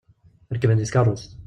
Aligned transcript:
Rekben 0.53 0.77
deg 0.79 0.87
tkerrust. 0.89 1.29